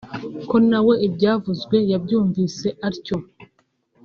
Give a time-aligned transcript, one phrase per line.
[0.49, 3.17] ko nawe ibyavuzwe yabyumvise atyo